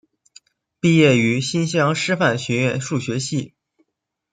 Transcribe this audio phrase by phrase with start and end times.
[0.79, 3.53] 毕业于新乡师范学院数学系。